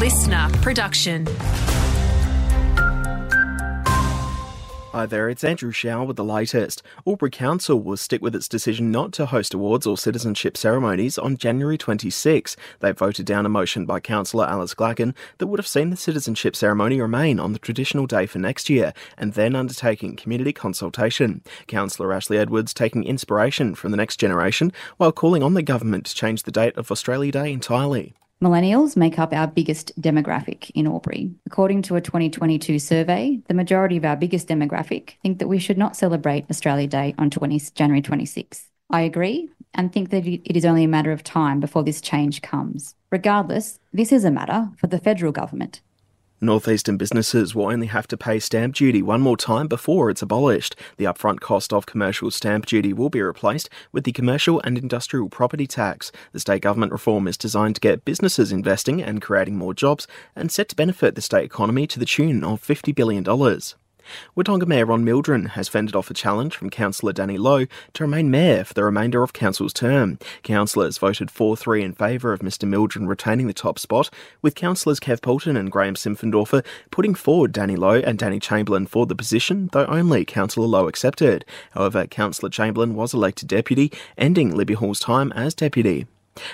listener 0.00 0.48
production. 0.62 1.26
Hi 4.92 5.04
there, 5.04 5.28
it's 5.28 5.44
Andrew 5.44 5.72
Shaw 5.72 6.04
with 6.04 6.16
the 6.16 6.24
latest. 6.24 6.82
Albury 7.06 7.30
Council 7.30 7.78
will 7.78 7.98
stick 7.98 8.22
with 8.22 8.34
its 8.34 8.48
decision 8.48 8.90
not 8.90 9.12
to 9.12 9.26
host 9.26 9.52
awards 9.52 9.86
or 9.86 9.98
citizenship 9.98 10.56
ceremonies 10.56 11.18
on 11.18 11.36
January 11.36 11.76
26. 11.76 12.56
They 12.78 12.92
voted 12.92 13.26
down 13.26 13.44
a 13.44 13.50
motion 13.50 13.84
by 13.84 14.00
Councillor 14.00 14.46
Alice 14.46 14.72
Glachan 14.72 15.14
that 15.36 15.48
would 15.48 15.60
have 15.60 15.66
seen 15.66 15.90
the 15.90 15.98
citizenship 15.98 16.56
ceremony 16.56 16.98
remain 16.98 17.38
on 17.38 17.52
the 17.52 17.58
traditional 17.58 18.06
day 18.06 18.24
for 18.24 18.38
next 18.38 18.70
year 18.70 18.94
and 19.18 19.34
then 19.34 19.54
undertaking 19.54 20.16
community 20.16 20.54
consultation. 20.54 21.42
Councillor 21.66 22.14
Ashley 22.14 22.38
Edwards 22.38 22.72
taking 22.72 23.04
inspiration 23.04 23.74
from 23.74 23.90
the 23.90 23.98
next 23.98 24.16
generation 24.16 24.72
while 24.96 25.12
calling 25.12 25.42
on 25.42 25.52
the 25.52 25.62
government 25.62 26.06
to 26.06 26.14
change 26.14 26.44
the 26.44 26.50
date 26.50 26.74
of 26.78 26.90
Australia 26.90 27.32
Day 27.32 27.52
entirely. 27.52 28.14
Millennials 28.42 28.96
make 28.96 29.18
up 29.18 29.34
our 29.34 29.46
biggest 29.46 29.92
demographic 30.00 30.70
in 30.70 30.86
Albury. 30.86 31.30
According 31.44 31.82
to 31.82 31.96
a 31.96 32.00
2022 32.00 32.78
survey, 32.78 33.38
the 33.48 33.54
majority 33.54 33.98
of 33.98 34.04
our 34.06 34.16
biggest 34.16 34.48
demographic 34.48 35.12
think 35.22 35.38
that 35.38 35.48
we 35.48 35.58
should 35.58 35.76
not 35.76 35.94
celebrate 35.94 36.46
Australia 36.48 36.86
Day 36.86 37.14
on 37.18 37.28
20, 37.28 37.60
January 37.74 38.00
26. 38.00 38.70
I 38.88 39.02
agree 39.02 39.50
and 39.74 39.92
think 39.92 40.08
that 40.08 40.26
it 40.26 40.56
is 40.56 40.64
only 40.64 40.84
a 40.84 40.88
matter 40.88 41.12
of 41.12 41.22
time 41.22 41.60
before 41.60 41.84
this 41.84 42.00
change 42.00 42.40
comes. 42.40 42.94
Regardless, 43.10 43.78
this 43.92 44.10
is 44.10 44.24
a 44.24 44.30
matter 44.30 44.70
for 44.78 44.86
the 44.86 44.98
federal 44.98 45.32
government. 45.32 45.82
Northeastern 46.42 46.96
businesses 46.96 47.54
will 47.54 47.66
only 47.66 47.88
have 47.88 48.08
to 48.08 48.16
pay 48.16 48.38
stamp 48.38 48.74
duty 48.74 49.02
one 49.02 49.20
more 49.20 49.36
time 49.36 49.68
before 49.68 50.08
it's 50.08 50.22
abolished. 50.22 50.74
The 50.96 51.04
upfront 51.04 51.40
cost 51.40 51.70
of 51.70 51.84
commercial 51.84 52.30
stamp 52.30 52.64
duty 52.64 52.94
will 52.94 53.10
be 53.10 53.20
replaced 53.20 53.68
with 53.92 54.04
the 54.04 54.12
commercial 54.12 54.58
and 54.64 54.78
industrial 54.78 55.28
property 55.28 55.66
tax. 55.66 56.10
The 56.32 56.40
state 56.40 56.62
government 56.62 56.92
reform 56.92 57.28
is 57.28 57.36
designed 57.36 57.74
to 57.74 57.80
get 57.82 58.06
businesses 58.06 58.52
investing 58.52 59.02
and 59.02 59.20
creating 59.20 59.58
more 59.58 59.74
jobs 59.74 60.06
and 60.34 60.50
set 60.50 60.70
to 60.70 60.76
benefit 60.76 61.14
the 61.14 61.20
state 61.20 61.44
economy 61.44 61.86
to 61.88 61.98
the 61.98 62.06
tune 62.06 62.42
of 62.42 62.62
$50 62.62 62.94
billion. 62.94 63.22
Wodonga 64.36 64.66
Mayor 64.66 64.86
Ron 64.86 65.04
Mildren 65.04 65.46
has 65.46 65.68
fended 65.68 65.94
off 65.94 66.10
a 66.10 66.14
challenge 66.14 66.56
from 66.56 66.70
Councillor 66.70 67.12
Danny 67.12 67.38
Lowe 67.38 67.66
to 67.94 68.04
remain 68.04 68.30
mayor 68.30 68.64
for 68.64 68.74
the 68.74 68.84
remainder 68.84 69.22
of 69.22 69.32
Council's 69.32 69.72
term. 69.72 70.18
Councillors 70.42 70.98
voted 70.98 71.30
4 71.30 71.56
3 71.56 71.82
in 71.82 71.92
favour 71.92 72.32
of 72.32 72.40
Mr 72.40 72.68
Mildren 72.68 73.06
retaining 73.06 73.46
the 73.46 73.52
top 73.52 73.78
spot, 73.78 74.10
with 74.42 74.54
Councillors 74.54 75.00
Kev 75.00 75.22
Poulton 75.22 75.56
and 75.56 75.70
Graham 75.70 75.94
Simpfendorfer 75.94 76.64
putting 76.90 77.14
forward 77.14 77.52
Danny 77.52 77.76
Lowe 77.76 78.00
and 78.00 78.18
Danny 78.18 78.38
Chamberlain 78.38 78.86
for 78.86 79.06
the 79.06 79.14
position, 79.14 79.68
though 79.72 79.86
only 79.86 80.24
Councillor 80.24 80.66
Lowe 80.66 80.88
accepted. 80.88 81.44
However, 81.72 82.06
Councillor 82.06 82.50
Chamberlain 82.50 82.94
was 82.94 83.14
elected 83.14 83.48
deputy, 83.48 83.92
ending 84.16 84.54
Libby 84.54 84.74
Hall's 84.74 85.00
time 85.00 85.32
as 85.32 85.54
deputy. 85.54 86.06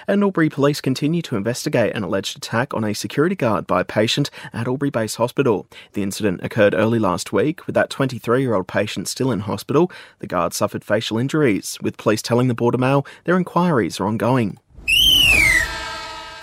And 0.06 0.23
Albury 0.23 0.48
Police 0.48 0.81
continue 0.81 1.23
to 1.23 1.37
investigate 1.37 1.95
an 1.95 2.03
alleged 2.03 2.37
attack 2.37 2.75
on 2.75 2.84
a 2.84 2.95
security 2.95 3.37
guard 3.37 3.67
by 3.67 3.81
a 3.81 3.84
patient 3.84 4.31
at 4.53 4.67
Albury 4.67 4.91
Base 4.91 5.17
Hospital. 5.17 5.67
The 5.93 6.03
incident 6.03 6.41
occurred 6.43 6.75
early 6.75 6.98
last 6.98 7.33
week, 7.33 7.67
with 7.67 7.75
that 7.75 7.91
23 7.91 8.41
year 8.43 8.55
old 8.55 8.69
patient 8.69 9.09
still 9.09 9.31
in 9.31 9.41
hospital. 9.41 9.91
The 10.19 10.27
guard 10.27 10.55
suffered 10.55 10.84
facial 10.84 11.19
injuries, 11.19 11.78
with 11.81 11.97
police 11.97 12.23
telling 12.23 12.48
the 12.48 12.55
Border 12.55 12.78
Mail 12.78 13.06
their 13.25 13.37
inquiries 13.37 14.01
are 14.01 14.06
ongoing. 14.06 14.59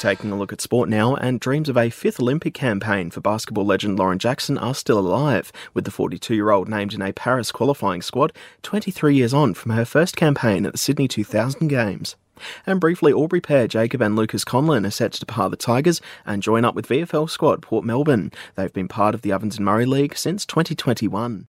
Taking 0.04 0.34
a 0.34 0.38
look 0.38 0.52
at 0.52 0.60
sport 0.60 0.90
now, 0.90 1.16
and 1.16 1.40
dreams 1.40 1.70
of 1.70 1.78
a 1.78 1.90
fifth 1.90 2.20
Olympic 2.20 2.54
campaign 2.54 3.10
for 3.10 3.22
basketball 3.22 3.66
legend 3.66 3.98
Lauren 3.98 4.20
Jackson 4.20 4.58
are 4.58 4.76
still 4.76 5.00
alive, 5.00 5.50
with 5.74 5.86
the 5.86 5.92
42 5.92 6.36
year 6.36 6.52
old 6.52 6.68
named 6.68 6.94
in 6.94 7.02
a 7.02 7.14
Paris 7.14 7.54
qualifying 7.54 8.02
squad 8.02 8.34
23 8.64 9.16
years 9.16 9.34
on 9.34 9.54
from 9.54 9.72
her 9.72 9.86
first 9.86 10.18
campaign 10.18 10.66
at 10.66 10.74
the 10.74 10.78
Sydney 10.78 11.08
2000 11.08 11.70
Games. 11.70 12.18
And 12.66 12.80
briefly, 12.80 13.14
Albury 13.14 13.42
pair 13.42 13.68
Jacob 13.68 14.02
and 14.02 14.16
Lucas 14.16 14.44
Conlon 14.44 14.86
are 14.86 14.92
set 14.92 15.14
to 15.14 15.20
depart 15.20 15.52
the 15.52 15.58
Tigers 15.58 16.02
and 16.26 16.44
join 16.44 16.66
up 16.66 16.76
with 16.76 16.88
VFL 16.88 17.30
squad 17.30 17.62
Port 17.62 17.86
Melbourne. 17.86 18.32
They've 18.56 18.74
been 18.74 18.88
part 18.88 19.16
of 19.16 19.22
the 19.22 19.32
Ovens 19.32 19.58
and 19.58 19.66
Murray 19.66 19.86
League 19.86 20.18
since 20.18 20.46
2021. 20.46 21.48